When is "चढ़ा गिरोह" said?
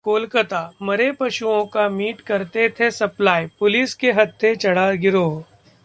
4.55-5.43